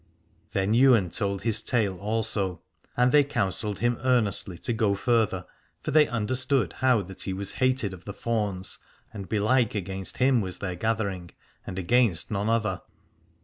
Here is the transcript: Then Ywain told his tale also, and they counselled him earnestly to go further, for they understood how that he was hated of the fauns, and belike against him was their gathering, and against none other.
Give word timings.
Then 0.53 0.73
Ywain 0.73 1.11
told 1.11 1.43
his 1.43 1.61
tale 1.61 1.95
also, 1.97 2.63
and 2.97 3.11
they 3.11 3.23
counselled 3.23 3.77
him 3.77 3.99
earnestly 4.03 4.57
to 4.57 4.73
go 4.73 4.95
further, 4.95 5.45
for 5.83 5.91
they 5.91 6.07
understood 6.07 6.73
how 6.73 7.03
that 7.03 7.21
he 7.21 7.33
was 7.33 7.53
hated 7.61 7.93
of 7.93 8.05
the 8.05 8.13
fauns, 8.15 8.79
and 9.13 9.29
belike 9.29 9.75
against 9.75 10.17
him 10.17 10.41
was 10.41 10.57
their 10.57 10.75
gathering, 10.75 11.29
and 11.67 11.77
against 11.77 12.31
none 12.31 12.49
other. 12.49 12.81